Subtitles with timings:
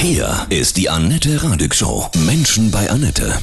[0.00, 2.08] Hier ist die Annette Radig Show.
[2.24, 3.36] Menschen bei Annette.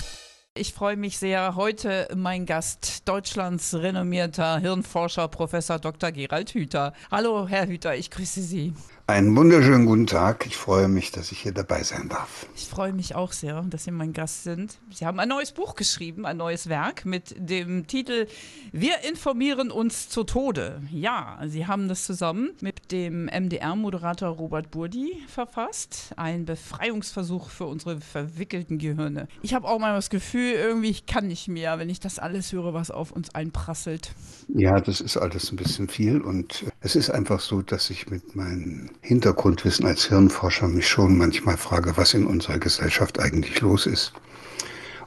[0.55, 1.57] Ich freue mich sehr.
[1.57, 6.13] Heute mein Gast, Deutschlands renommierter Hirnforscher, Professor Dr.
[6.13, 6.93] Gerald Hüther.
[7.11, 8.73] Hallo, Herr Hüther, ich grüße Sie.
[9.07, 10.47] Einen wunderschönen guten Tag.
[10.47, 12.47] Ich freue mich, dass ich hier dabei sein darf.
[12.55, 14.79] Ich freue mich auch sehr, dass Sie mein Gast sind.
[14.89, 18.25] Sie haben ein neues Buch geschrieben, ein neues Werk mit dem Titel
[18.71, 20.81] Wir informieren uns zu Tode.
[20.91, 26.13] Ja, Sie haben das zusammen mit dem MDR-Moderator Robert Burdi verfasst.
[26.17, 29.27] Ein Befreiungsversuch für unsere verwickelten Gehirne.
[29.43, 32.51] Ich habe auch mal das Gefühl, irgendwie, ich kann nicht mehr, wenn ich das alles
[32.51, 34.13] höre, was auf uns einprasselt.
[34.47, 38.35] Ja, das ist alles ein bisschen viel und es ist einfach so, dass ich mit
[38.35, 44.13] meinen Hintergrundwissen als Hirnforscher mich schon manchmal frage, was in unserer Gesellschaft eigentlich los ist.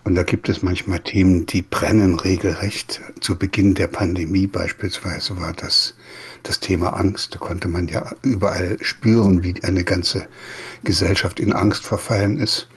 [0.04, 3.00] Und da gibt es manchmal Themen, die brennen regelrecht.
[3.20, 5.94] Zu Beginn der Pandemie beispielsweise war das
[6.44, 7.34] das Thema Angst.
[7.34, 10.26] Da konnte man ja überall spüren, wie eine ganze
[10.84, 12.68] Gesellschaft in Angst verfallen ist.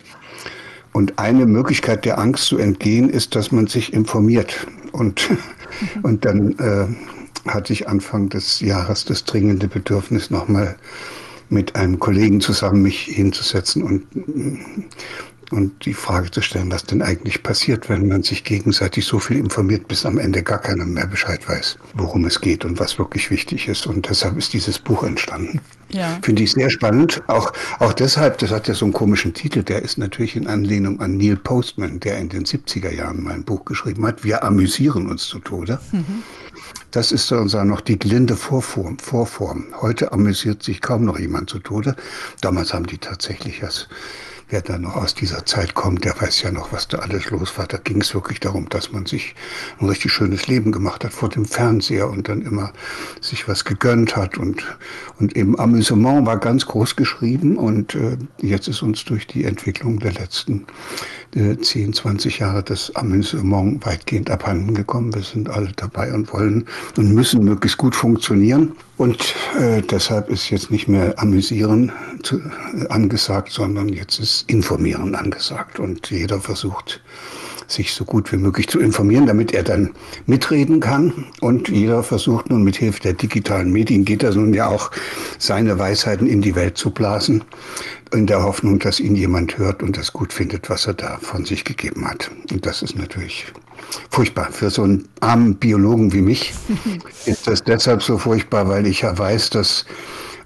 [0.93, 4.67] Und eine Möglichkeit der Angst zu entgehen ist, dass man sich informiert.
[4.91, 5.29] Und,
[6.03, 6.87] und dann äh,
[7.47, 10.77] hatte ich Anfang des Jahres das dringende Bedürfnis, nochmal
[11.49, 14.05] mit einem Kollegen zusammen mich hinzusetzen und,
[15.51, 19.37] und die Frage zu stellen, was denn eigentlich passiert, wenn man sich gegenseitig so viel
[19.37, 23.31] informiert, bis am Ende gar keiner mehr Bescheid weiß, worum es geht und was wirklich
[23.31, 23.87] wichtig ist.
[23.87, 25.61] Und deshalb ist dieses Buch entstanden.
[25.89, 26.19] Ja.
[26.21, 27.21] Finde ich sehr spannend.
[27.27, 30.99] Auch, auch deshalb, das hat ja so einen komischen Titel, der ist natürlich in Anlehnung
[31.01, 34.23] an Neil Postman, der in den 70er Jahren mal ein Buch geschrieben hat.
[34.23, 35.79] Wir amüsieren uns zu Tode.
[35.91, 36.23] Mhm.
[36.91, 39.67] Das ist sozusagen noch die glinde Vorform, Vorform.
[39.81, 41.95] Heute amüsiert sich kaum noch jemand zu Tode.
[42.41, 43.87] Damals haben die tatsächlich das
[44.51, 47.57] wer da noch aus dieser Zeit kommt, der weiß ja noch, was da alles los
[47.57, 47.65] war.
[47.67, 49.33] Da ging es wirklich darum, dass man sich
[49.79, 52.73] ein richtig schönes Leben gemacht hat vor dem Fernseher und dann immer
[53.21, 54.63] sich was gegönnt hat und,
[55.19, 59.99] und eben Amüsement war ganz groß geschrieben und äh, jetzt ist uns durch die Entwicklung
[59.99, 60.65] der letzten
[61.33, 65.15] äh, 10, 20 Jahre das Amüsement weitgehend abhanden gekommen.
[65.15, 66.65] Wir sind alle dabei und wollen
[66.97, 68.73] und müssen möglichst gut funktionieren.
[69.01, 71.91] Und äh, deshalb ist jetzt nicht mehr Amüsieren
[72.21, 75.79] zu, äh, angesagt, sondern jetzt ist Informieren angesagt.
[75.79, 77.01] Und jeder versucht,
[77.71, 79.91] sich so gut wie möglich zu informieren, damit er dann
[80.25, 81.25] mitreden kann.
[81.39, 84.91] Und jeder versucht nun mit Hilfe der digitalen Medien, geht das nun ja auch,
[85.37, 87.43] seine Weisheiten in die Welt zu blasen,
[88.13, 91.45] in der Hoffnung, dass ihn jemand hört und das gut findet, was er da von
[91.45, 92.29] sich gegeben hat.
[92.51, 93.45] Und das ist natürlich
[94.09, 94.51] furchtbar.
[94.51, 96.53] Für so einen armen Biologen wie mich
[97.25, 99.85] ist das deshalb so furchtbar, weil ich ja weiß, dass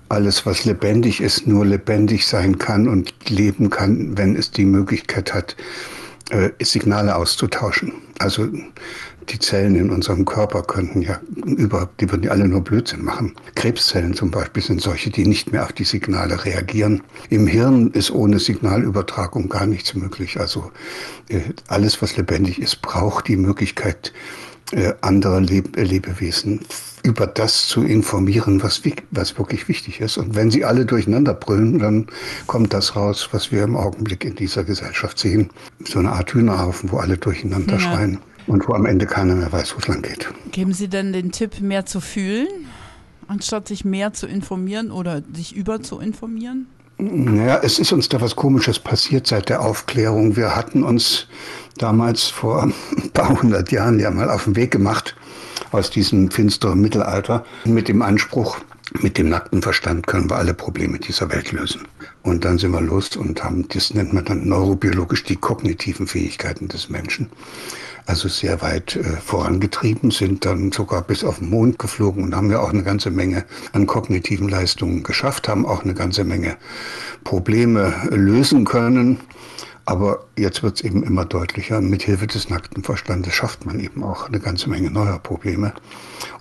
[0.10, 5.34] alles, was lebendig ist, nur lebendig sein kann und leben kann, wenn es die Möglichkeit
[5.34, 5.56] hat,
[6.30, 7.94] äh, Signale auszutauschen.
[8.20, 8.48] Also
[9.30, 13.34] die Zellen in unserem Körper könnten ja überhaupt, die würden ja alle nur Blödsinn machen.
[13.56, 17.02] Krebszellen zum Beispiel sind solche, die nicht mehr auf die Signale reagieren.
[17.30, 20.40] Im Hirn ist ohne Signalübertragung gar nichts möglich.
[20.40, 20.72] Also
[21.30, 24.14] äh, alles, was lebendig ist, braucht die Möglichkeit,
[24.72, 26.62] äh, andere Leb Lebewesen
[27.06, 30.18] über das zu informieren, was, was wirklich wichtig ist.
[30.18, 32.08] Und wenn sie alle durcheinander brüllen, dann
[32.48, 35.50] kommt das raus, was wir im Augenblick in dieser Gesellschaft sehen.
[35.86, 37.80] So eine Art Hühnerhaufen, wo alle durcheinander ja.
[37.80, 40.28] schreien und wo am Ende keiner mehr weiß, wo es lang geht.
[40.52, 42.48] Geben Sie denn den Tipp, mehr zu fühlen,
[43.28, 46.68] anstatt sich mehr zu informieren oder sich über zu informieren?
[46.98, 50.38] Naja, es ist uns da was Komisches passiert seit der Aufklärung.
[50.38, 51.28] Wir hatten uns
[51.78, 52.64] damals vor
[52.98, 55.16] ein paar hundert Jahren ja mal auf den Weg gemacht
[55.76, 58.58] aus diesem finsteren Mittelalter mit dem Anspruch,
[59.02, 61.82] mit dem nackten Verstand können wir alle Probleme dieser Welt lösen.
[62.24, 66.68] Und dann sind wir los und haben, das nennt man dann neurobiologisch die kognitiven Fähigkeiten
[66.68, 67.30] des Menschen
[68.06, 72.52] also sehr weit äh, vorangetrieben, sind dann sogar bis auf den Mond geflogen und haben
[72.52, 76.58] ja auch eine ganze Menge an kognitiven Leistungen geschafft, haben auch eine ganze Menge
[77.24, 79.20] Probleme lösen können.
[79.88, 84.04] Aber jetzt wird es eben immer deutlicher, mit Hilfe des nackten Verstandes schafft man eben
[84.04, 85.74] auch eine ganze Menge neuer Probleme.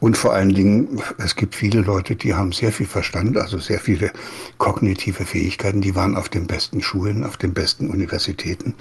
[0.01, 3.81] Und vor allen Dingen, es gibt viele Leute, die haben sehr viel Verstand, also sehr
[3.81, 4.13] viele
[4.57, 8.75] kognitive Fähigkeiten, die waren auf den besten Schulen, auf den besten Universitäten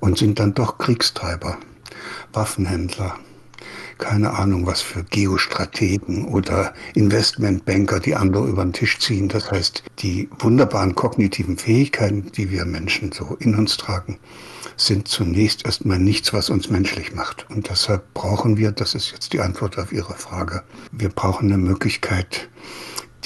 [0.00, 1.56] und sind dann doch Kriegstreiber.
[2.34, 3.18] Waffenhändler,
[3.98, 9.28] keine Ahnung was für Geostrategen oder Investmentbanker, die andere über den Tisch ziehen.
[9.28, 14.18] Das heißt, die wunderbaren kognitiven Fähigkeiten, die wir Menschen so in uns tragen,
[14.76, 17.46] sind zunächst erstmal nichts, was uns menschlich macht.
[17.50, 20.62] Und deshalb brauchen wir, das ist jetzt die Antwort auf Ihre Frage,
[20.92, 22.48] wir brauchen eine Möglichkeit,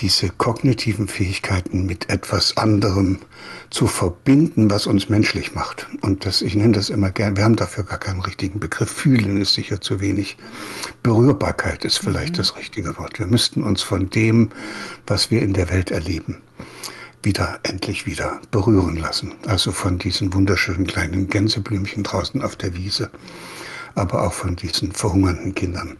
[0.00, 3.18] diese kognitiven Fähigkeiten mit etwas anderem
[3.68, 5.86] zu verbinden, was uns menschlich macht.
[6.00, 8.90] Und das, ich nenne das immer gern, wir haben dafür gar keinen richtigen Begriff.
[8.90, 10.38] Fühlen ist sicher zu wenig.
[11.02, 12.38] Berührbarkeit ist vielleicht mhm.
[12.38, 13.18] das richtige Wort.
[13.18, 14.50] Wir müssten uns von dem,
[15.06, 16.38] was wir in der Welt erleben,
[17.22, 19.34] wieder, endlich wieder berühren lassen.
[19.46, 23.10] Also von diesen wunderschönen kleinen Gänseblümchen draußen auf der Wiese,
[23.94, 25.98] aber auch von diesen verhungernden Kindern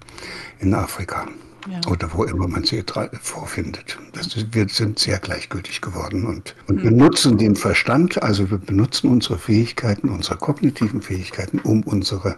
[0.59, 1.29] in Afrika.
[1.69, 1.81] Ja.
[1.91, 2.83] Oder wo immer man sie
[3.21, 3.99] vorfindet.
[4.13, 6.89] Das ist, wir sind sehr gleichgültig geworden und, und mhm.
[6.89, 12.37] benutzen den Verstand, also wir benutzen unsere Fähigkeiten, unsere kognitiven Fähigkeiten, um unsere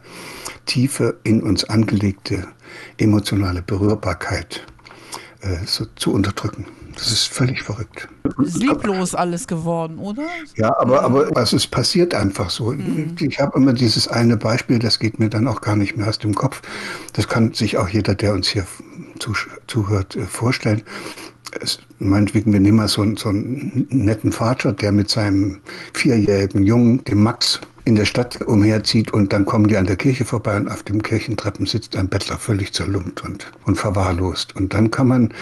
[0.67, 2.49] tiefe, in uns angelegte
[2.99, 4.67] emotionale Berührbarkeit
[5.41, 6.67] äh, so, zu unterdrücken.
[6.95, 8.09] Das ist völlig verrückt.
[8.43, 10.25] Ist lieblos alles geworden, oder?
[10.57, 12.73] Ja, aber, aber also es passiert einfach so.
[12.73, 13.15] Mhm.
[13.19, 16.19] Ich habe immer dieses eine Beispiel, das geht mir dann auch gar nicht mehr aus
[16.19, 16.61] dem Kopf.
[17.15, 18.67] Das kann sich auch jeder, der uns hier
[19.67, 20.83] zuhört, äh, vorstellen.
[21.61, 25.61] Es, meinetwegen, wir nehmen mal so, so einen netten Vater, der mit seinem
[25.93, 30.25] vierjährigen Jungen, dem Max, in der Stadt umherzieht und dann kommen die an der Kirche
[30.25, 34.55] vorbei und auf dem Kirchentreppen sitzt ein Bettler völlig zerlumpt und, und verwahrlost.
[34.55, 35.35] Und dann kann man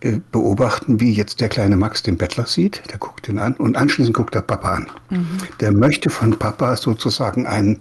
[0.00, 2.82] äh, beobachten, wie jetzt der kleine Max den Bettler sieht.
[2.90, 4.86] Der guckt ihn an und anschließend guckt er Papa an.
[5.08, 5.26] Mhm.
[5.60, 7.78] Der möchte von Papa sozusagen ein,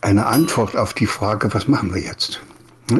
[0.00, 2.40] eine Antwort auf die Frage, was machen wir jetzt?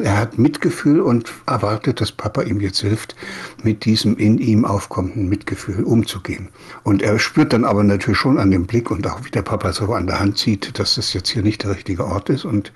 [0.01, 3.15] Er hat Mitgefühl und erwartet, dass Papa ihm jetzt hilft,
[3.63, 6.49] mit diesem in ihm aufkommenden Mitgefühl umzugehen.
[6.83, 9.73] Und er spürt dann aber natürlich schon an dem Blick und auch wie der Papa
[9.73, 12.71] so an der Hand zieht, dass das jetzt hier nicht der richtige Ort ist und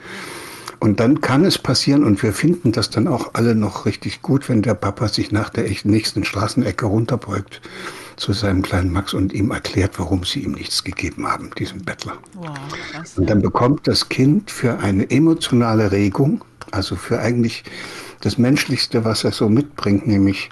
[0.80, 4.48] und dann kann es passieren, und wir finden das dann auch alle noch richtig gut,
[4.48, 7.62] wenn der Papa sich nach der nächsten Straßenecke runterbeugt
[8.16, 12.18] zu seinem kleinen Max und ihm erklärt, warum sie ihm nichts gegeben haben, diesem Bettler.
[12.34, 12.58] Wow,
[13.16, 17.64] und dann bekommt das Kind für eine emotionale Regung also für eigentlich
[18.22, 20.50] das Menschlichste, was er so mitbringt, nämlich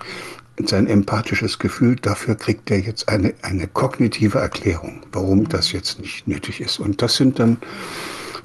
[0.66, 6.28] sein empathisches Gefühl, dafür kriegt er jetzt eine, eine kognitive Erklärung, warum das jetzt nicht
[6.28, 6.80] nötig ist.
[6.80, 7.58] Und das sind dann,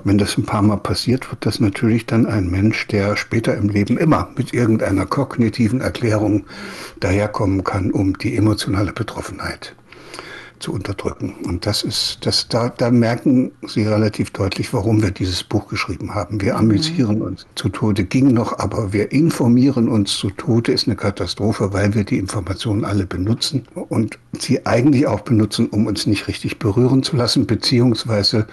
[0.02, 3.68] wenn das ein paar Mal passiert, wird das natürlich dann ein Mensch, der später im
[3.68, 6.46] Leben immer mit irgendeiner kognitiven Erklärung
[6.98, 9.76] daherkommen kann, um die emotionale Betroffenheit
[10.60, 11.34] zu unterdrücken.
[11.44, 16.14] Und das ist, das, da, da merken Sie relativ deutlich, warum wir dieses Buch geschrieben
[16.14, 16.40] haben.
[16.40, 17.22] Wir amüsieren mhm.
[17.22, 21.94] uns zu Tode, ging noch, aber wir informieren uns zu Tode, ist eine Katastrophe, weil
[21.94, 27.02] wir die Informationen alle benutzen und sie eigentlich auch benutzen, um uns nicht richtig berühren
[27.02, 28.46] zu lassen, beziehungsweise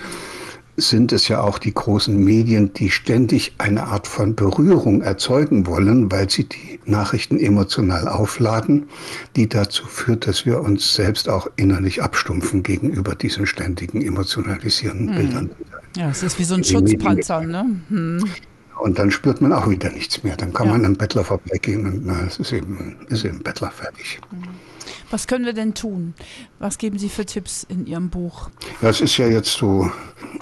[0.78, 6.12] sind es ja auch die großen Medien, die ständig eine Art von Berührung erzeugen wollen,
[6.12, 8.88] weil sie die Nachrichten emotional aufladen,
[9.36, 15.16] die dazu führt, dass wir uns selbst auch innerlich abstumpfen gegenüber diesen ständigen emotionalisierenden hm.
[15.16, 15.50] Bildern.
[15.96, 17.66] Ja, es ist wie so ein Schutzpanzer, ne?
[17.90, 18.24] Hm.
[18.80, 20.38] Und dann spürt man auch wieder nichts mehr.
[20.38, 20.74] Dann kann ja.
[20.74, 24.20] man am Bettler vorbeigehen und na, es ist eben, ist eben Bettler fertig.
[24.30, 24.44] Hm.
[25.10, 26.14] Was können wir denn tun?
[26.60, 28.50] Was geben Sie für Tipps in Ihrem Buch?
[28.82, 29.90] Ja, es ist ja jetzt so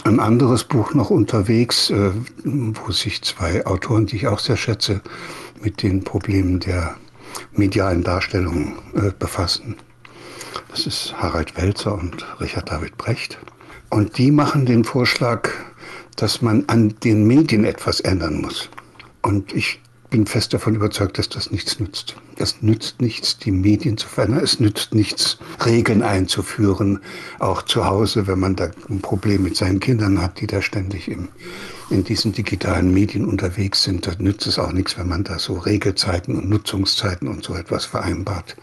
[0.04, 2.12] ein anderes Buch noch unterwegs, äh,
[2.44, 5.02] wo sich zwei Autoren, die ich auch sehr schätze,
[5.62, 6.96] mit den Problemen der
[7.54, 9.76] medialen Darstellung äh, befassen.
[10.70, 13.38] Das ist Harald Welzer und Richard David Brecht.
[13.90, 15.50] Und die machen den Vorschlag,
[16.16, 18.70] dass man an den Medien etwas ändern muss.
[19.22, 19.80] Und ich
[20.10, 22.16] bin fest davon überzeugt, dass das nichts nützt.
[22.38, 24.44] Es nützt nichts, die Medien zu verändern.
[24.44, 27.00] Es nützt nichts, Regeln einzuführen,
[27.40, 31.08] auch zu Hause, wenn man da ein Problem mit seinen Kindern hat, die da ständig
[31.08, 31.30] im,
[31.90, 34.08] in diesen digitalen Medien unterwegs sind.
[34.08, 37.86] Da nützt es auch nichts, wenn man da so Regelzeiten und Nutzungszeiten und so etwas
[37.86, 38.56] vereinbart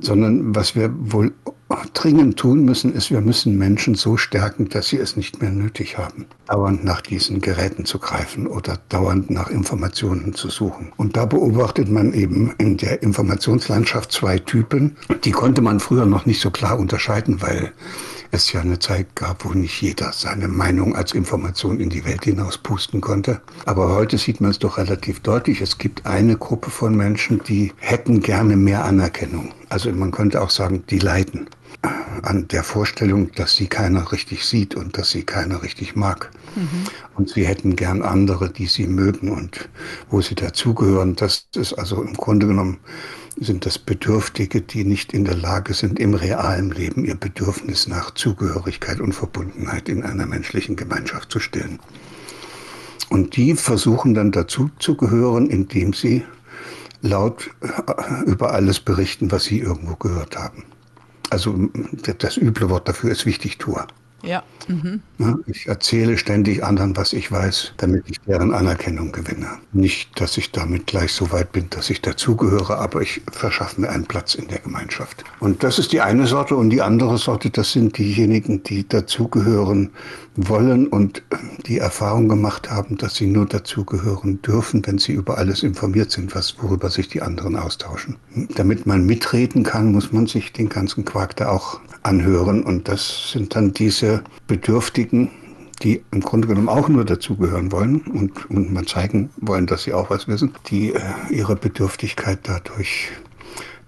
[0.00, 1.32] sondern was wir wohl
[1.92, 5.98] dringend tun müssen, ist, wir müssen Menschen so stärken, dass sie es nicht mehr nötig
[5.98, 10.92] haben, dauernd nach diesen Geräten zu greifen oder dauernd nach Informationen zu suchen.
[10.96, 14.96] Und da beobachtet man eben in der Informationslandschaft zwei Typen.
[15.24, 17.72] Die konnte man früher noch nicht so klar unterscheiden, weil
[18.34, 22.24] es ja eine Zeit gab, wo nicht jeder seine Meinung als Information in die Welt
[22.24, 23.40] hinaus pusten konnte.
[23.64, 25.60] Aber heute sieht man es doch relativ deutlich.
[25.60, 29.52] Es gibt eine Gruppe von Menschen, die hätten gerne mehr Anerkennung.
[29.68, 31.48] Also man könnte auch sagen, die leiden
[32.22, 36.30] an der Vorstellung, dass sie keiner richtig sieht und dass sie keiner richtig mag.
[36.56, 36.68] Mhm.
[37.16, 39.68] Und sie hätten gern andere, die sie mögen und
[40.10, 41.16] wo sie dazugehören.
[41.16, 42.78] Das ist also im Grunde genommen
[43.36, 48.12] sind das Bedürftige, die nicht in der Lage sind, im realen Leben ihr Bedürfnis nach
[48.12, 51.80] Zugehörigkeit und Verbundenheit in einer menschlichen Gemeinschaft zu stillen.
[53.10, 56.24] Und die versuchen dann dazu zu gehören, indem sie
[57.02, 60.64] laut äh, über alles berichten, was sie irgendwo gehört haben.
[61.30, 61.68] Also
[62.18, 63.86] das üble Wort dafür ist Wichtigtuer.
[64.24, 64.42] Ja.
[64.68, 65.02] Mhm.
[65.46, 69.48] Ich erzähle ständig anderen, was ich weiß, damit ich deren Anerkennung gewinne.
[69.72, 73.90] Nicht, dass ich damit gleich so weit bin, dass ich dazugehöre, aber ich verschaffe mir
[73.90, 75.24] einen Platz in der Gemeinschaft.
[75.40, 79.90] Und das ist die eine Sorte und die andere Sorte, das sind diejenigen, die dazugehören
[80.36, 81.22] wollen und
[81.66, 86.34] die Erfahrung gemacht haben, dass sie nur dazugehören dürfen, wenn sie über alles informiert sind,
[86.34, 88.16] was, worüber sich die anderen austauschen.
[88.56, 92.62] Damit man mitreden kann, muss man sich den ganzen Quark da auch anhören.
[92.62, 95.30] Und das sind dann diese Bedürftigen,
[95.82, 99.92] die im Grunde genommen auch nur dazugehören wollen und, und mal zeigen wollen, dass sie
[99.92, 103.10] auch was wissen, die äh, ihre Bedürftigkeit dadurch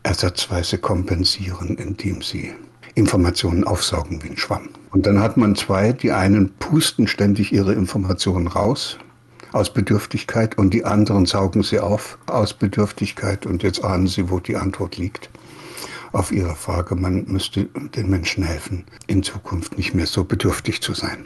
[0.02, 2.52] ersatzweise kompensieren, indem sie
[2.94, 4.70] Informationen aufsaugen wie ein Schwamm.
[4.90, 8.98] Und dann hat man zwei, die einen pusten ständig ihre Informationen raus
[9.52, 14.40] aus Bedürftigkeit und die anderen saugen sie auf aus Bedürftigkeit und jetzt ahnen sie, wo
[14.40, 15.30] die Antwort liegt
[16.12, 20.94] auf Ihre Frage, man müsste den Menschen helfen, in Zukunft nicht mehr so bedürftig zu
[20.94, 21.24] sein.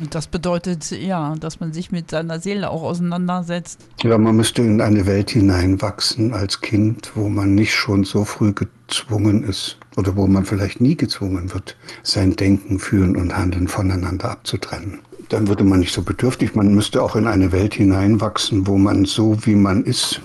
[0.00, 3.80] Und das bedeutet ja, dass man sich mit seiner Seele auch auseinandersetzt.
[4.02, 8.52] Ja, man müsste in eine Welt hineinwachsen als Kind, wo man nicht schon so früh
[8.52, 14.30] gezwungen ist oder wo man vielleicht nie gezwungen wird, sein Denken, Fühlen und Handeln voneinander
[14.30, 15.00] abzutrennen
[15.32, 16.54] dann würde man nicht so bedürftig.
[16.54, 20.20] Man müsste auch in eine Welt hineinwachsen, wo man so, wie man ist,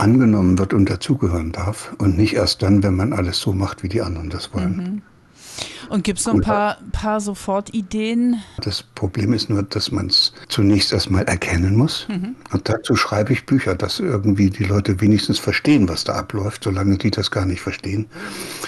[0.00, 3.88] angenommen wird und dazugehören darf und nicht erst dann, wenn man alles so macht, wie
[3.88, 4.76] die anderen das wollen.
[4.76, 5.02] Mhm.
[5.88, 8.40] Und gibt es so ein paar, paar Sofortideen?
[8.62, 12.06] Das Problem ist nur, dass man es zunächst erstmal erkennen muss.
[12.08, 12.36] Mhm.
[12.52, 16.64] Und dazu schreibe ich Bücher, dass irgendwie die Leute wenigstens verstehen, was da abläuft.
[16.64, 18.06] Solange die das gar nicht verstehen,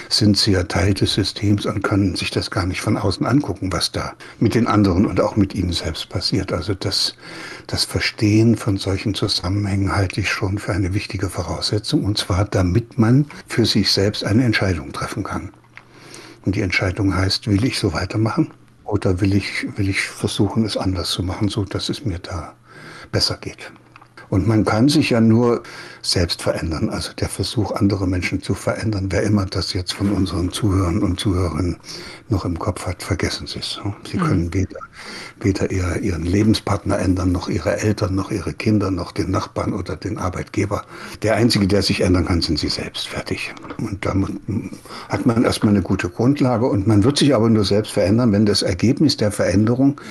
[0.09, 3.71] sind sie ja Teil des Systems und können sich das gar nicht von außen angucken,
[3.71, 6.51] was da mit den anderen und auch mit ihnen selbst passiert.
[6.51, 7.15] Also das,
[7.67, 12.03] das Verstehen von solchen Zusammenhängen halte ich schon für eine wichtige Voraussetzung.
[12.03, 15.51] Und zwar, damit man für sich selbst eine Entscheidung treffen kann.
[16.45, 18.51] Und die Entscheidung heißt, will ich so weitermachen
[18.83, 22.53] oder will ich, will ich versuchen, es anders zu machen, so dass es mir da
[23.11, 23.71] besser geht.
[24.33, 25.61] Und man kann sich ja nur
[26.01, 26.89] selbst verändern.
[26.89, 31.19] Also der Versuch, andere Menschen zu verändern, wer immer das jetzt von unseren Zuhörern und
[31.19, 31.77] Zuhörern
[32.29, 33.79] noch im Kopf hat, vergessen Sie es.
[34.09, 34.23] Sie mhm.
[34.23, 34.79] können weder,
[35.39, 39.95] weder ihr, Ihren Lebenspartner ändern, noch Ihre Eltern, noch Ihre Kinder, noch den Nachbarn oder
[39.95, 40.83] den Arbeitgeber.
[41.21, 43.07] Der Einzige, der sich ändern kann, sind Sie selbst.
[43.07, 43.53] Fertig.
[43.77, 44.15] Und da
[45.09, 48.47] hat man erstmal eine gute Grundlage und man wird sich aber nur selbst verändern, wenn
[48.47, 50.01] das Ergebnis der Veränderung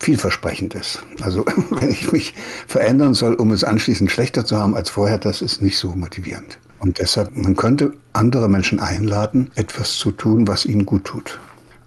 [0.00, 1.02] vielversprechend ist.
[1.20, 2.34] Also wenn ich mich
[2.66, 6.58] verändern soll, um es anschließend schlechter zu haben als vorher, das ist nicht so motivierend.
[6.78, 11.40] Und deshalb, man könnte andere Menschen einladen, etwas zu tun, was ihnen gut tut.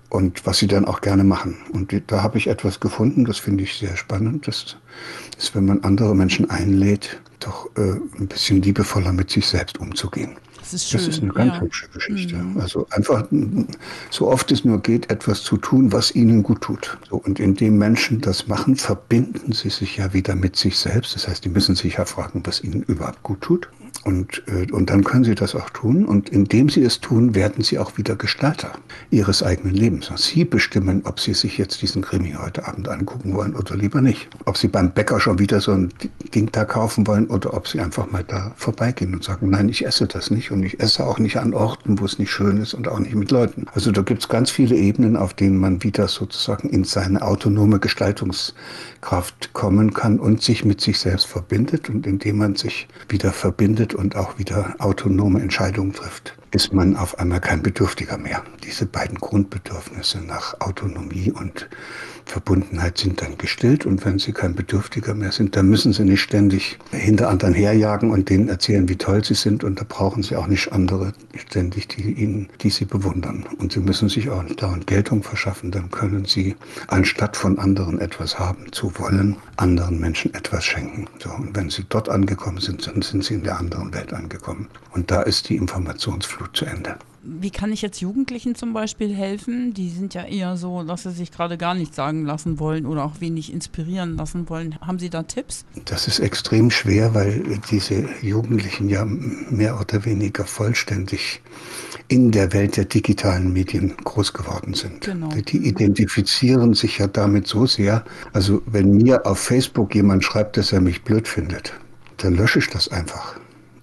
[0.10, 1.56] Und was sie dann auch gerne machen.
[1.72, 4.46] Und da habe ich etwas gefunden, das finde ich sehr spannend.
[4.46, 4.76] Das
[5.38, 10.32] ist, wenn man andere Menschen einlädt, doch äh, ein bisschen liebevoller mit sich selbst umzugehen.
[10.72, 11.00] Das ist schön.
[11.00, 11.62] Das ist eine ganz ja.
[11.62, 12.36] hübsche Geschichte.
[12.36, 12.60] Mhm.
[12.60, 13.28] Also einfach,
[14.10, 16.98] so oft es nur geht, etwas zu tun, was ihnen gut tut.
[17.10, 21.16] So, und indem Menschen das machen, verbinden sie sich ja wieder mit sich selbst.
[21.16, 23.70] Das heißt, die müssen sich ja fragen, was ihnen überhaupt gut tut.
[24.04, 26.06] Und, äh, und dann können sie das auch tun.
[26.06, 28.74] Und indem sie es tun, werden sie auch wieder Gestalter
[29.12, 30.12] ihres eigenen Lebens.
[30.16, 34.28] Sie bestimmen, ob sie sich jetzt diesen Krimi heute Abend angucken wollen oder lieber nicht.
[34.46, 35.90] Ob sie beim Bäcker schon wieder so ein
[36.34, 39.86] Ding da kaufen wollen oder ob sie einfach mal da vorbeigehen und sagen, nein, ich
[39.86, 40.52] esse das nicht.
[40.52, 43.14] Und ich esse auch nicht an Orten, wo es nicht schön ist und auch nicht
[43.14, 43.66] mit Leuten.
[43.74, 47.80] Also da gibt es ganz viele Ebenen, auf denen man wieder sozusagen in seine autonome
[47.80, 51.88] Gestaltungskraft kommen kann und sich mit sich selbst verbindet.
[51.90, 57.18] Und indem man sich wieder verbindet, und auch wieder autonome Entscheidungen trifft, ist man auf
[57.20, 58.44] einmal kein Bedürftiger mehr.
[58.64, 61.68] Diese beiden Grundbedürfnisse nach Autonomie und
[62.26, 66.22] Verbundenheit sind dann gestillt und wenn sie kein Bedürftiger mehr sind, dann müssen sie nicht
[66.22, 70.36] ständig hinter anderen herjagen und denen erzählen, wie toll sie sind und da brauchen sie
[70.36, 73.46] auch nicht andere ständig, die ihnen, die sie bewundern.
[73.58, 76.56] Und sie müssen sich auch dauernd Geltung verschaffen, dann können sie
[76.88, 81.08] anstatt von anderen etwas haben zu wollen, anderen Menschen etwas schenken.
[81.20, 84.68] So, und wenn sie dort angekommen sind, dann sind sie in der anderen Welt angekommen.
[84.92, 86.96] Und da ist die Informationsflut zu Ende.
[87.24, 89.74] Wie kann ich jetzt Jugendlichen zum Beispiel helfen?
[89.74, 93.06] Die sind ja eher so, dass sie sich gerade gar nichts sagen lassen wollen oder
[93.06, 94.80] auch wenig inspirieren lassen wollen.
[94.82, 95.66] Haben Sie da Tipps?
[95.86, 101.42] Das ist extrem schwer, weil diese Jugendlichen ja mehr oder weniger vollständig
[102.08, 105.02] in der Welt der digitalen Medien groß geworden sind.
[105.02, 105.30] Genau.
[105.30, 108.04] Die identifizieren sich ja damit so sehr.
[108.34, 111.74] Also wenn mir auf Facebook jemand schreibt, dass er mich blöd findet,
[112.18, 113.41] dann lösche ich das einfach.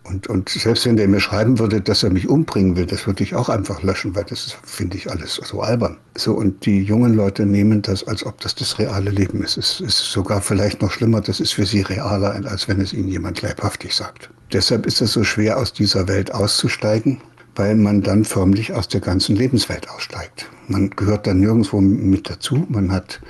[0.09, 3.23] Und, und selbst wenn der mir schreiben würde, dass er mich umbringen will, das würde
[3.23, 5.99] ich auch einfach löschen, weil das finde ich alles so albern.
[6.17, 9.59] So, und die jungen Leute nehmen das, als ob das das reale Leben ist.
[9.59, 13.09] Es ist sogar vielleicht noch schlimmer, das ist für sie realer, als wenn es ihnen
[13.09, 14.31] jemand leibhaftig sagt.
[14.53, 17.21] Deshalb ist es so schwer, aus dieser Welt auszusteigen,
[17.59, 20.49] weil man dann förmlich aus der ganzen Lebenswelt aussteigt.
[20.69, 23.21] Man gehört dann nirgendwo mit dazu, man hat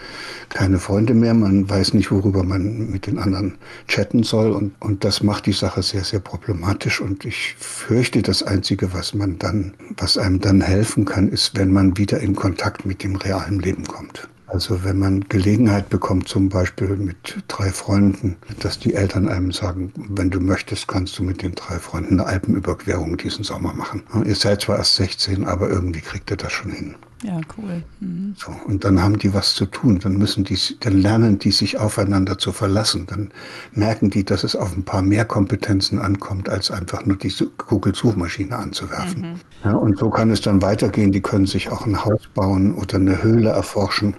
[0.50, 3.56] keine Freunde mehr, man weiß nicht, worüber man mit den anderen
[3.86, 8.42] chatten soll und, und das macht die Sache sehr, sehr problematisch und ich fürchte, das
[8.42, 12.84] Einzige, was man dann, was einem dann helfen kann, ist, wenn man wieder in Kontakt
[12.84, 14.28] mit dem realen Leben kommt.
[14.48, 19.92] Also wenn man Gelegenheit bekommt, zum Beispiel mit drei Freunden, dass die Eltern einem sagen,
[20.08, 24.02] wenn du möchtest, kannst du mit den drei Freunden eine Alpenüberquerung diesen Sommer machen.
[24.24, 26.94] Ihr seid zwar erst 16, aber irgendwie kriegt ihr das schon hin.
[27.24, 27.82] Ja, cool.
[27.98, 28.34] Mhm.
[28.36, 29.98] So, und dann haben die was zu tun.
[29.98, 33.06] Dann müssen die, dann lernen die sich aufeinander zu verlassen.
[33.06, 33.30] Dann
[33.72, 37.34] merken die, dass es auf ein paar mehr Kompetenzen ankommt, als einfach nur die
[37.66, 39.22] Google-Suchmaschine anzuwerfen.
[39.22, 39.40] Mhm.
[39.64, 41.10] Ja, und so kann es dann weitergehen.
[41.10, 44.16] Die können sich auch ein Haus bauen oder eine Höhle erforschen.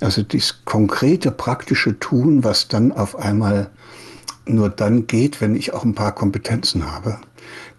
[0.00, 3.70] Also dieses konkrete, praktische Tun, was dann auf einmal
[4.46, 7.18] nur dann geht, wenn ich auch ein paar Kompetenzen habe.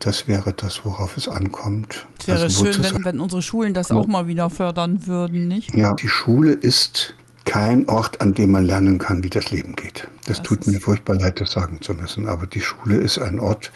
[0.01, 2.07] Das wäre das, worauf es ankommt.
[2.19, 5.75] Es wäre also, schön, wenn, wenn unsere Schulen das auch mal wieder fördern würden, nicht?
[5.75, 7.13] Ja, die Schule ist
[7.45, 10.07] kein Ort, an dem man lernen kann, wie das Leben geht.
[10.25, 12.27] Das, das tut mir furchtbar leid, das sagen zu müssen.
[12.27, 13.71] Aber die Schule ist ein Ort,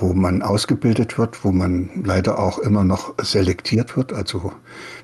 [0.00, 4.52] wo man ausgebildet wird, wo man leider auch immer noch selektiert wird, also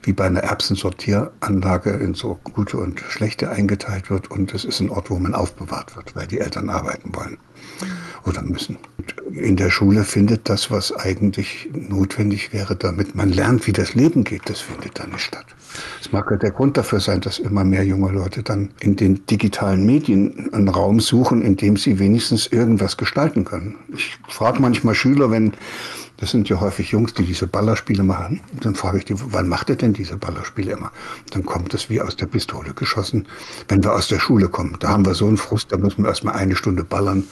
[0.03, 4.31] wie bei einer Erbsensortieranlage in so gute und schlechte eingeteilt wird.
[4.31, 7.39] Und es ist ein Ort, wo man aufbewahrt wird, weil die Eltern arbeiten wollen
[8.27, 8.79] oder müssen.
[8.99, 13.95] Und in der Schule findet das, was eigentlich notwendig wäre, damit man lernt, wie das
[13.95, 15.47] Leben geht, das findet dann nicht statt.
[16.01, 19.27] Es mag ja der Grund dafür sein, dass immer mehr junge Leute dann in den
[19.27, 23.77] digitalen Medien einen Raum suchen, in dem sie wenigstens irgendwas gestalten können.
[23.95, 25.53] Ich frage manchmal Schüler, wenn
[26.19, 28.41] das sind ja häufig Jungs, die diese Ballerspiele machen.
[28.61, 30.93] dann frage ich die, wann macht ihr denn diese Ballerspiele immer?
[31.31, 33.27] dann kommt es wie aus der Pistole geschossen,
[33.69, 34.77] wenn wir aus der Schule kommen.
[34.79, 37.25] Da haben wir so einen Frust, da müssen wir erstmal eine Stunde ballern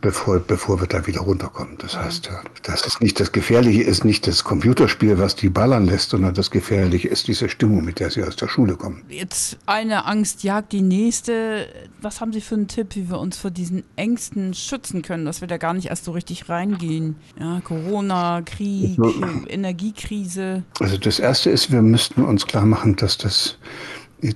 [0.00, 1.76] bevor, bevor wir da wieder runterkommen.
[1.78, 2.30] Das heißt,
[2.62, 6.50] das ist nicht das Gefährliche ist nicht das Computerspiel, was die ballern lässt, sondern das
[6.50, 9.02] Gefährliche ist diese Stimmung, mit der sie aus der Schule kommen.
[9.08, 11.68] Jetzt eine Angst jagt die nächste.
[12.00, 15.40] Was haben Sie für einen Tipp, wie wir uns vor diesen Ängsten schützen können, dass
[15.40, 17.16] wir da gar nicht erst so richtig reingehen?
[17.38, 20.64] Ja, Corona, Krieg, also, Energiekrise.
[20.80, 23.58] Also das erste ist, wir müssten uns klar machen, dass das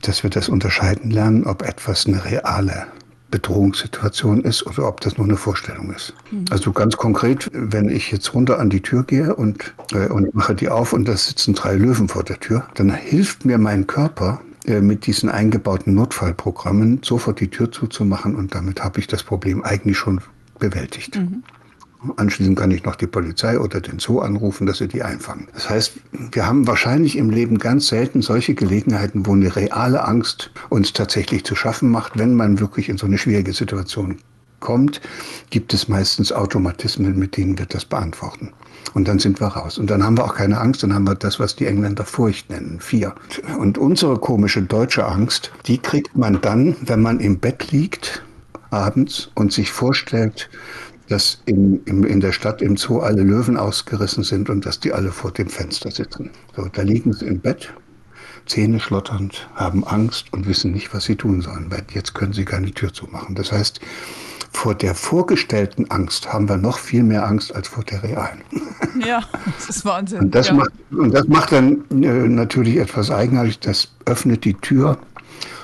[0.03, 2.87] dass wir das unterscheiden lernen, ob etwas eine reale
[3.31, 6.15] Bedrohungssituation ist oder ob das nur eine Vorstellung ist.
[6.31, 6.47] Mhm.
[6.51, 10.55] Also ganz konkret, wenn ich jetzt runter an die Tür gehe und, äh, und mache
[10.55, 14.41] die auf und da sitzen drei Löwen vor der Tür, dann hilft mir mein Körper,
[14.67, 19.65] äh, mit diesen eingebauten Notfallprogrammen sofort die Tür zuzumachen und damit habe ich das Problem
[19.65, 20.21] eigentlich schon
[20.59, 21.17] bewältigt.
[21.17, 21.43] Mhm.
[22.17, 25.49] Anschließend kann ich noch die Polizei oder den Zoo anrufen, dass sie die einfangen.
[25.53, 25.93] Das heißt,
[26.33, 31.45] wir haben wahrscheinlich im Leben ganz selten solche Gelegenheiten, wo eine reale Angst uns tatsächlich
[31.45, 34.17] zu schaffen macht, wenn man wirklich in so eine schwierige Situation
[34.61, 35.01] kommt,
[35.51, 38.53] gibt es meistens Automatismen, mit denen wir das beantworten.
[38.95, 39.79] Und dann sind wir raus.
[39.79, 42.51] Und dann haben wir auch keine Angst, dann haben wir das, was die Engländer Furcht
[42.51, 43.15] nennen, vier.
[43.59, 48.23] Und unsere komische deutsche Angst, die kriegt man dann, wenn man im Bett liegt
[48.71, 50.49] abends und sich vorstellt,
[51.11, 54.93] dass in, in, in der Stadt im Zoo alle Löwen ausgerissen sind und dass die
[54.93, 56.31] alle vor dem Fenster sitzen.
[56.55, 57.73] So, da liegen sie im Bett,
[58.47, 62.45] Zähne schlotternd, haben Angst und wissen nicht, was sie tun sollen, weil jetzt können sie
[62.45, 63.35] keine Tür zumachen.
[63.35, 63.81] Das heißt,
[64.53, 68.43] vor der vorgestellten Angst haben wir noch viel mehr Angst als vor der realen.
[69.07, 69.23] Ja,
[69.57, 70.19] das ist Wahnsinn.
[70.19, 70.55] Und das, ja.
[70.55, 73.61] macht, und das macht dann äh, natürlich etwas eigenartig.
[73.61, 74.99] Das öffnet die Tür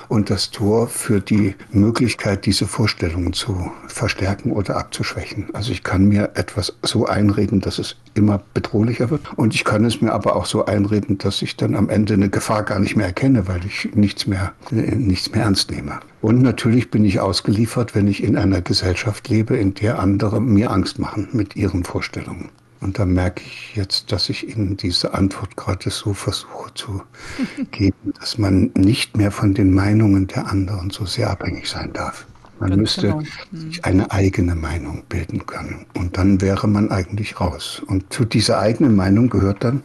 [0.09, 5.47] und das Tor für die Möglichkeit, diese Vorstellungen zu verstärken oder abzuschwächen.
[5.53, 9.85] Also ich kann mir etwas so einreden, dass es immer bedrohlicher wird und ich kann
[9.85, 12.95] es mir aber auch so einreden, dass ich dann am Ende eine Gefahr gar nicht
[12.95, 15.99] mehr erkenne, weil ich nichts mehr, nichts mehr ernst nehme.
[16.21, 20.71] Und natürlich bin ich ausgeliefert, wenn ich in einer Gesellschaft lebe, in der andere mir
[20.71, 22.49] Angst machen mit ihren Vorstellungen.
[22.79, 27.01] Und da merke ich jetzt, dass ich Ihnen diese Antwort gerade so versuche zu
[27.71, 32.25] geben, dass man nicht mehr von den Meinungen der anderen so sehr abhängig sein darf.
[32.59, 33.21] Man Ganz müsste genau.
[33.51, 35.85] Sich eine eigene Meinung bilden können.
[35.95, 37.81] Und dann wäre man eigentlich raus.
[37.85, 39.83] Und zu dieser eigenen Meinung gehört dann,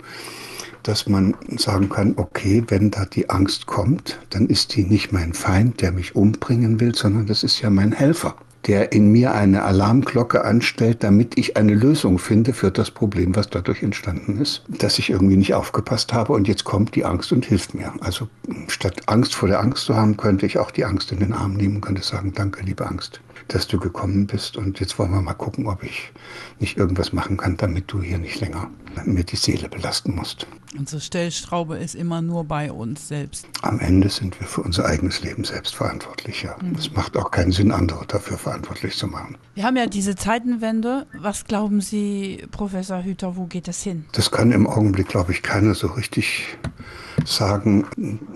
[0.83, 5.33] dass man sagen kann, okay, wenn da die Angst kommt, dann ist die nicht mein
[5.33, 9.63] Feind, der mich umbringen will, sondern das ist ja mein Helfer der in mir eine
[9.63, 14.99] Alarmglocke anstellt, damit ich eine Lösung finde für das Problem, was dadurch entstanden ist, dass
[14.99, 17.93] ich irgendwie nicht aufgepasst habe und jetzt kommt die Angst und hilft mir.
[18.01, 18.29] Also
[18.69, 21.55] statt Angst vor der Angst zu haben, könnte ich auch die Angst in den Arm
[21.55, 23.21] nehmen und könnte sagen, danke, liebe Angst.
[23.55, 24.57] Dass du gekommen bist.
[24.57, 26.13] Und jetzt wollen wir mal gucken, ob ich
[26.59, 28.71] nicht irgendwas machen kann, damit du hier nicht länger
[29.05, 30.47] mir die Seele belasten musst.
[30.79, 33.47] Unsere Stellstraube ist immer nur bei uns selbst.
[33.61, 36.43] Am Ende sind wir für unser eigenes Leben selbst verantwortlich.
[36.43, 36.57] Ja.
[36.63, 36.77] Mhm.
[36.77, 39.37] Es macht auch keinen Sinn, andere dafür verantwortlich zu machen.
[39.55, 41.07] Wir haben ja diese Zeitenwende.
[41.19, 44.07] Was glauben Sie, Professor Hüter, wo geht das hin?
[44.13, 46.57] Das kann im Augenblick, glaube ich, keiner so richtig
[47.25, 47.85] sagen.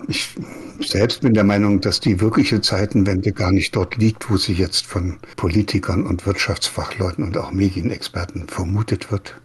[0.07, 0.35] Ich
[0.79, 4.85] selbst bin der Meinung, dass die wirkliche Zeitenwende gar nicht dort liegt, wo sie jetzt
[4.85, 9.35] von Politikern und Wirtschaftsfachleuten und auch Medienexperten vermutet wird,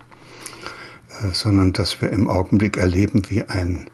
[1.23, 3.87] äh, sondern dass wir im Augenblick erleben, wie ein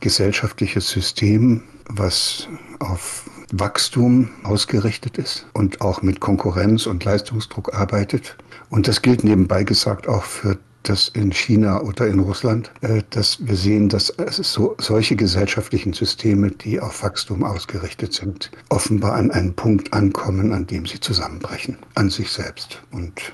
[0.00, 8.36] gesellschaftliches System, was auf Wachstum ausgerichtet ist und auch mit Konkurrenz und Leistungsdruck arbeitet.
[8.68, 10.58] Und das gilt nebenbei gesagt auch für
[10.90, 16.50] das in China oder in Russland, äh, dass wir sehen, dass so, solche gesellschaftlichen Systeme,
[16.50, 22.10] die auf Wachstum ausgerichtet sind, offenbar an einen Punkt ankommen, an dem sie zusammenbrechen, an
[22.10, 22.82] sich selbst.
[22.90, 23.32] Und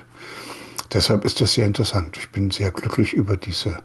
[0.93, 2.15] deshalb ist das sehr interessant.
[2.17, 3.79] Ich bin sehr glücklich über diese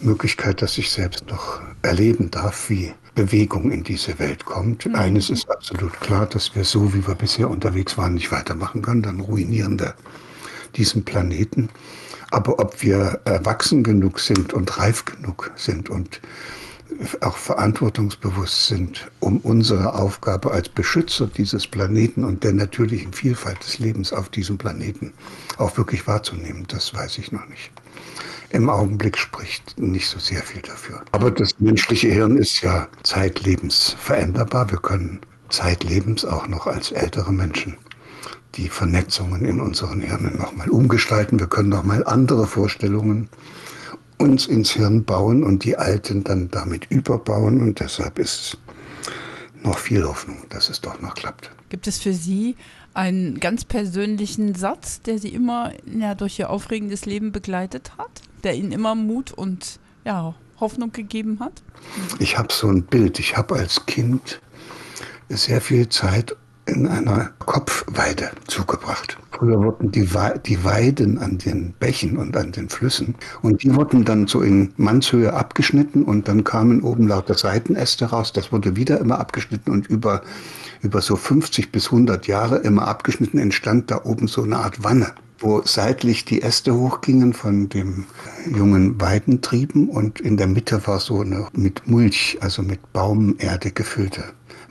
[0.00, 4.86] Möglichkeit, dass ich selbst noch erleben darf, wie Bewegung in diese Welt kommt.
[4.86, 4.94] Mhm.
[4.94, 9.02] Eines ist absolut klar, dass wir so, wie wir bisher unterwegs waren, nicht weitermachen können.
[9.02, 9.94] Dann ruinieren wir
[10.76, 11.68] diesen Planeten.
[12.32, 16.22] Aber ob wir erwachsen genug sind und reif genug sind und
[17.20, 23.78] auch verantwortungsbewusst sind, um unsere Aufgabe als Beschützer dieses Planeten und der natürlichen Vielfalt des
[23.80, 25.12] Lebens auf diesem Planeten
[25.58, 27.70] auch wirklich wahrzunehmen, das weiß ich noch nicht.
[28.48, 31.02] Im Augenblick spricht nicht so sehr viel dafür.
[31.12, 34.70] Aber das menschliche Hirn ist ja zeitlebens veränderbar.
[34.70, 37.76] Wir können zeitlebens auch noch als ältere Menschen
[38.54, 41.40] die Vernetzungen in unseren Hirnen nochmal umgestalten.
[41.40, 43.28] Wir können nochmal andere Vorstellungen
[44.18, 47.60] uns ins Hirn bauen und die alten dann damit überbauen.
[47.60, 48.58] Und deshalb ist
[49.62, 51.50] noch viel Hoffnung, dass es doch noch klappt.
[51.68, 52.56] Gibt es für Sie
[52.94, 58.54] einen ganz persönlichen Satz, der Sie immer ja, durch Ihr aufregendes Leben begleitet hat, der
[58.54, 61.62] Ihnen immer Mut und ja, Hoffnung gegeben hat?
[62.18, 63.18] Ich habe so ein Bild.
[63.18, 64.40] Ich habe als Kind
[65.28, 66.36] sehr viel Zeit
[66.72, 69.18] in einer Kopfweide zugebracht.
[69.30, 70.08] Früher wurden die,
[70.46, 74.72] die Weiden an den Bächen und an den Flüssen und die wurden dann so in
[74.76, 78.32] Mannshöhe abgeschnitten und dann kamen oben lauter Seitenäste raus.
[78.32, 80.22] Das wurde wieder immer abgeschnitten und über,
[80.80, 85.12] über so 50 bis 100 Jahre immer abgeschnitten entstand da oben so eine Art Wanne
[85.42, 88.04] wo seitlich die Äste hochgingen von dem
[88.54, 94.22] jungen Weidentrieben und in der Mitte war so eine mit Mulch, also mit Baumerde gefüllte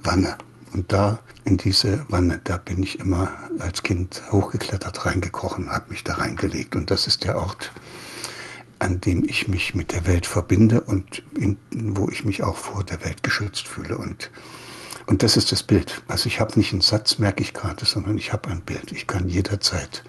[0.03, 0.37] Wanne.
[0.73, 6.03] Und da in diese Wanne, da bin ich immer als Kind hochgeklettert, reingekrochen, habe mich
[6.03, 6.75] da reingelegt.
[6.75, 7.71] Und das ist der Ort,
[8.79, 12.83] an dem ich mich mit der Welt verbinde und in, wo ich mich auch vor
[12.83, 13.97] der Welt geschützt fühle.
[13.97, 14.31] Und,
[15.07, 16.01] und das ist das Bild.
[16.07, 18.91] Also ich habe nicht einen Satz, merke ich gerade, sondern ich habe ein Bild.
[18.91, 20.03] Ich kann jederzeit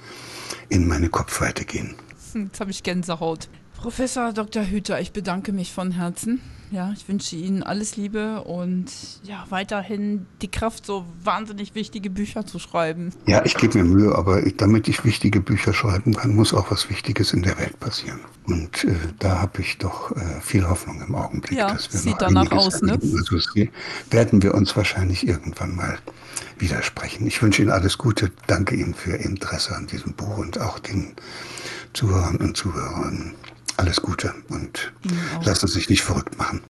[0.68, 1.96] in meine Kopfweite gehen.
[2.32, 3.48] Hm, jetzt habe ich Gänsehaut.
[3.82, 4.62] Professor Dr.
[4.64, 6.40] Hüter, ich bedanke mich von Herzen.
[6.70, 8.86] Ja, ich wünsche Ihnen alles Liebe und
[9.24, 13.12] ja, weiterhin die Kraft, so wahnsinnig wichtige Bücher zu schreiben.
[13.26, 16.70] Ja, ich gebe mir Mühe, aber ich, damit ich wichtige Bücher schreiben kann, muss auch
[16.70, 18.20] was Wichtiges in der Welt passieren.
[18.46, 21.58] Und äh, da habe ich doch äh, viel Hoffnung im Augenblick.
[21.58, 22.92] Ja, dass wir sieht danach aus, ne?
[22.92, 23.36] Also
[24.10, 25.98] werden wir uns wahrscheinlich irgendwann mal
[26.56, 27.26] widersprechen.
[27.26, 28.30] Ich wünsche Ihnen alles Gute.
[28.46, 31.14] Danke Ihnen für Ihr Interesse an diesem Buch und auch den
[31.92, 33.34] Zuhörern und Zuhörern
[33.82, 34.92] alles Gute und
[35.44, 36.62] lassen Sie sich nicht verrückt machen.